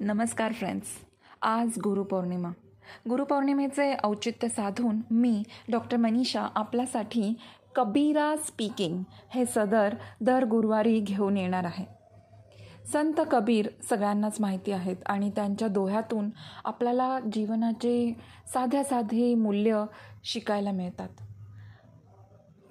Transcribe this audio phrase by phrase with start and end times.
[0.00, 0.86] नमस्कार फ्रेंड्स
[1.42, 2.48] आज गुरुपौर्णिमा
[3.08, 7.34] गुरुपौर्णिमेचे औचित्य साधून मी डॉक्टर मनीषा आपल्यासाठी
[7.74, 11.84] कबीरा स्पीकिंग हे सदर दर गुरुवारी घेऊन येणार आहे.
[12.92, 16.30] संत कबीर सगळ्यांनाच माहिती आहेत आणि त्यांच्या दोह्यातून
[16.64, 18.16] आपल्याला जीवनाचे
[18.54, 19.84] साध्या साधे मूल्य
[20.24, 21.08] शिकायला मिळतात.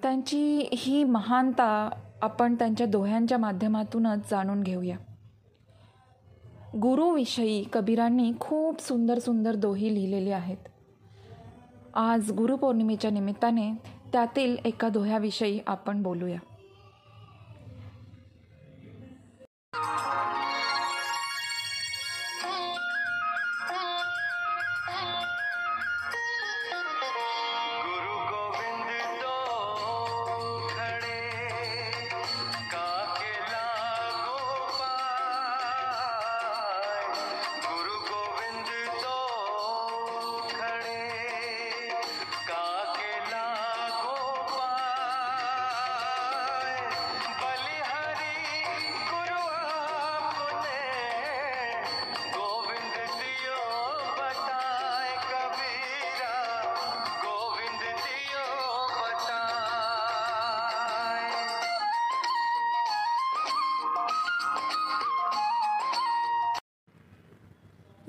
[0.02, 1.90] त्यांची ही महानता
[2.22, 4.96] आपण त्यांच्या दोह्यांच्या माध्यमातूनच जाणून घेऊया.
[6.74, 10.56] गुरुविषयी कबीरांनी खूप सुंदर सुंदर दोही लिहिलेली आहेत.
[11.94, 13.72] आज गुरुपौर्णिमेच्या निमित्ताने
[14.12, 16.38] त्यातील एका दोह्याविषयी आपण बोलूया.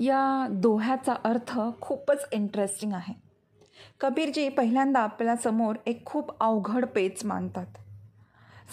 [0.00, 3.14] या दोह्याचा अर्थ खूपच इंटरेस्टिंग आहे.
[4.00, 7.66] कबीरजी पहिल्यांदा आपल्यासमोर एक खूप अवघड पेच मांडतात.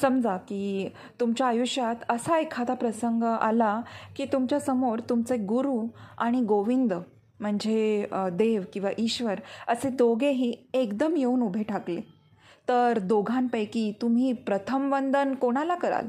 [0.02, 3.82] समजा की तुमच्या आयुष्यात असा एखादा प्रसंग आला
[4.16, 5.80] की तुमच्यासमोर तुमचे गुरु
[6.18, 6.94] आणि गोविंद
[7.40, 12.02] म्हणजे देव किंवा ईश्वर असे दोघेही एकदम येऊन उभे ठाकले.
[12.70, 16.08] तर दोघांपैकी तुम्ही प्रथम वंदन कोणाला कराल?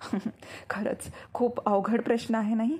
[0.70, 2.78] खरंच खूप अवघड प्रश्न आहे नाही?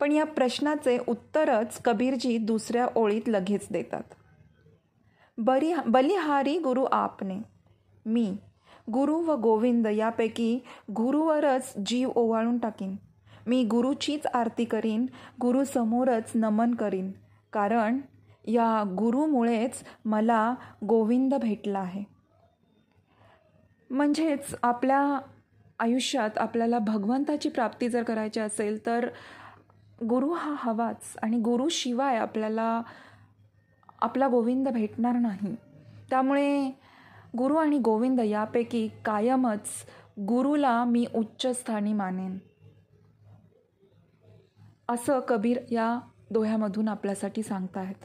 [0.00, 4.02] पण या प्रश्नाचे उत्तरच कबीरजी दुसऱ्या ओळीत लगेच देतात.
[5.38, 7.38] बरी बलिहारी गुरु आपने
[8.06, 8.36] मी
[8.92, 10.58] गुरु व गोविंद यापैकी
[10.90, 12.96] गुरुवरच जीव ओवाळून टाकीन.
[13.46, 15.06] मी गुरुचीच आरती करीन
[15.40, 17.12] गुरुसमोरच नमन करीन.
[17.52, 17.98] कारण
[18.44, 20.54] या गुरुमुळेच मला
[20.86, 22.04] गोविंद भेटला आहे.
[23.90, 25.18] म्हणजेच आपल्या
[25.82, 29.08] आयुष्यात आपल्याला भगवंताची प्राप्ती जर करायची असेल तर
[30.08, 32.82] गुरु हा हवाच आणि गुरुशिवाय आपल्याला
[34.00, 35.54] आपला गोविंद भेटणार नाही.
[36.10, 36.70] त्यामुळे
[37.38, 39.68] गुरु आणि गोविंद यापैकी कायमच
[40.18, 42.38] गुरुला मी उच्च स्थानी मानेन.
[44.88, 46.00] असं कबीर या
[46.30, 48.04] दोह्यामधून आपल्यासाठी सांगतायत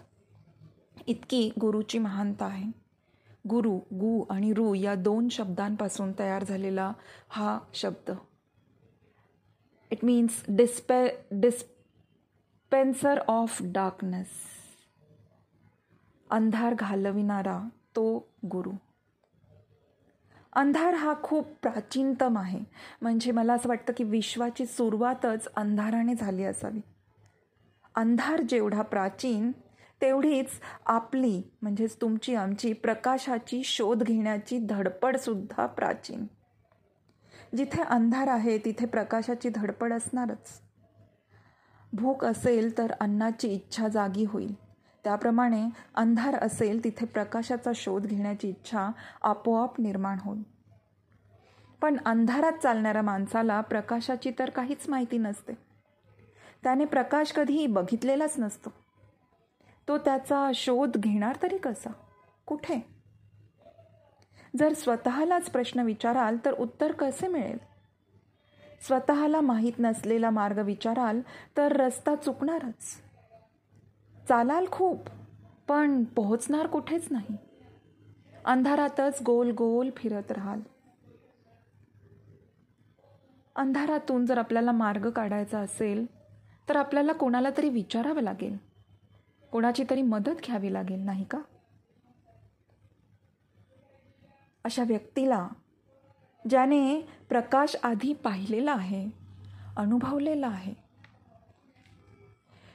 [1.08, 2.87] इतकी गुरुची महानता आहे.
[3.50, 6.94] गुरु गु आणि रु या दोन शब्दांपासून तयार झालेला
[7.30, 8.12] हा शब्द.
[9.92, 14.28] It means despair dispenser of darkness
[16.30, 18.72] अंधार घालविणारा तो गुरु.
[20.54, 22.60] अंधार हा खूप प्राचीनतम आहे.
[23.02, 26.80] म्हणजे मला असं वाटतं की विश्वाची सुरुवातच अंधाराने झाली असावी.
[27.96, 29.52] अंधार जेवढा प्राचीन
[30.02, 30.50] तेवढीच
[30.86, 36.26] आपली म्हणजेच तुमची आमची प्रकाशाची शोध घेण्याची धडपडसुद्धा प्राचीन.
[37.58, 40.62] जिथे अंधार आहे तिथे प्रकाशाची धडपड असणारच.
[41.94, 44.54] भूक असेल तर अन्नाची इच्छा जागी होईल.
[45.04, 45.66] त्याप्रमाणे
[45.96, 48.90] अंधार असेल तिथे प्रकाशाचा शोध घेण्याची इच्छा
[49.22, 50.44] आपोआप निर्माण होईल.
[51.82, 55.54] पण अंधारात चालणाऱ्या माणसाला प्रकाशाची तर काहीच माहिती नसते.
[56.64, 58.70] त्याने प्रकाश कधीही बघितलेलाच नसतो.
[59.88, 61.90] तो त्याचा शोध घेणार तरी कसा?
[62.46, 62.86] कुठे?
[64.56, 67.58] जर स्वतःलाच प्रश्न विचाराल तर उत्तर कसे मिळेल?
[68.82, 71.22] स्वतःला माहीत नसलेला मार्ग विचाराल
[71.58, 73.02] तर रस्ता चुकणारच.
[74.30, 75.00] चालाल खूप
[75.68, 77.38] पण पोहोचणार कुठेच नाही.
[78.46, 80.60] अंधारातच गोल गोल फिरत राहाल.
[83.56, 86.06] अंधारातून जर आपल्याला मार्ग काढायचा असेल
[86.70, 88.58] तर आपल्याला कोणाला तरी विचारावं लागेल.
[89.52, 91.38] कोणाची तरी मदत घ्यावी लागेल नाही का?
[94.64, 95.48] अशा व्यक्तीला
[96.50, 99.10] ज्याने प्रकाश आधी पाहिलेला आहे
[99.78, 100.74] अनुभवलेला आहे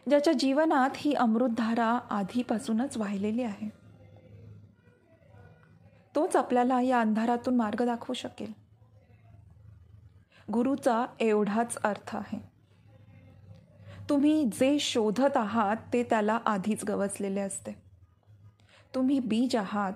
[0.08, 3.69] ज्याच्या जीवनात ही अमृतधारा आधीपासूनच वाहिलेली आहे
[6.14, 8.52] तोच आपल्याला या अंधारातून मार्ग दाखवू शकेल.
[10.52, 12.51] गुरुचा एवढाच अर्थ आहे.
[14.12, 17.73] तुम्ही जे शोधत आहात ते त्याला आधीच गवसलेले असते.
[18.94, 19.93] तुम्ही बीज आहात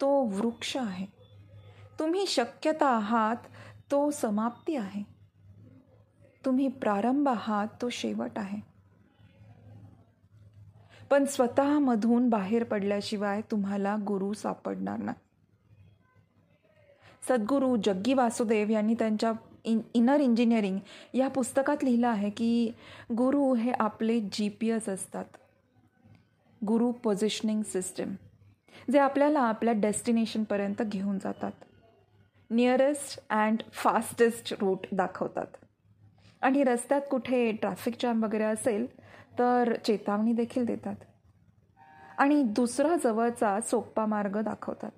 [0.00, 1.06] तो वृक्ष आहे.
[1.98, 3.36] तुम्ही शक्यता आहात
[3.90, 5.02] तो समाप्ती आहे.
[6.44, 8.58] तुम्ही प्रारंभ आहात तो शेवट आहे.
[11.10, 15.18] पण स्वतःमधून बाहेर पडल्याशिवाय तुम्हाला गुरु सापडणार नाही.
[17.28, 19.32] सद्गुरू जग्गी वासुदेव यांनी त्यांच्या
[19.64, 20.78] इन इनर इंजिनिअरिंग
[21.14, 22.72] या पुस्तकात लिहिलं आहे की
[23.12, 25.24] गुरु हे आपले जी पी एस असतात.
[26.66, 28.14] गुरु पोझिशनिंग सिस्टम
[28.92, 31.52] जे आपल्याला आपल्या डेस्टिनेशनपर्यंत घेऊन जातात.
[32.50, 35.46] नियरेस्ट अँड फास्टेस्ट रूट दाखवतात.
[36.42, 38.86] आणि रस्त्यात कुठे ट्रॅफिक जॅम वगैरे असेल
[39.38, 40.96] तर चेतावणी देखील देतात.
[42.18, 44.90] आणि दुसरा जवळचा सोप्पा मार्ग दाखवतात.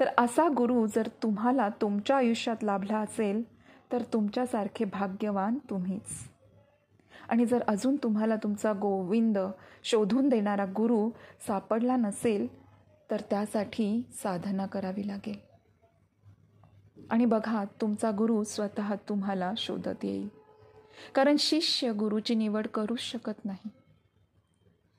[0.00, 3.42] तर असा गुरु जर तुम्हाला तुमच्या आयुष्यात लाभला असेल
[3.92, 6.30] तर तुमच्यासारखे भाग्यवान तुम्हीच.
[7.28, 9.38] आणि जर अजून तुम्हाला तुमचा गोविंद
[9.84, 11.10] शोधून देणारा गुरु
[11.46, 12.46] सापडला नसेल
[13.10, 15.38] तर त्यासाठी साधना करावी लागेल.
[17.10, 20.28] आणि बघा तुमचा गुरु स्वतः तुम्हाला शोधत येईल.
[21.14, 23.68] कारण शिष्य गुरुची निवड करूच शकत नाही.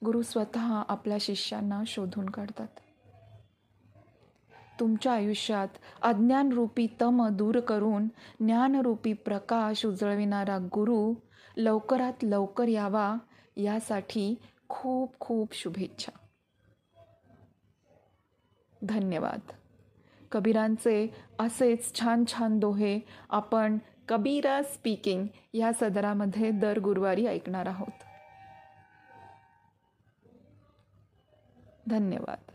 [0.05, 2.67] गुरु स्वतः आपल्या शिष्यांना शोधून काढतात.
[4.81, 5.67] तुमच्या आयुष्यात
[6.01, 8.07] अज्ञानरूपी तम दूर करून
[8.39, 11.13] ज्ञानरूपी प्रकाश उजळविणारा गुरु
[11.57, 13.15] लवकरात लवकर यावा
[13.57, 14.35] यासाठी
[14.69, 16.11] खूप खूप शुभेच्छा.
[18.85, 19.39] धन्यवाद.
[20.31, 22.99] कबीरांचे असेच छान छान दोहे
[23.29, 28.03] आपण कबीरा स्पीकिंग या सदरामध्ये दर गुरुवारी ऐकणार आहोत.
[31.89, 32.50] धन्यवाद.